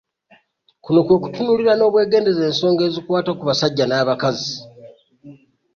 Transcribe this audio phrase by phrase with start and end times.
[0.83, 4.53] Kuno kwe kutunuulira n’obwegendereza ensonga ezikwata ku basajja n’abakazi.